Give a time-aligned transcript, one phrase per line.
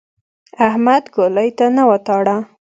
[0.67, 2.35] احمد ګولۍ ته نه وتاړه.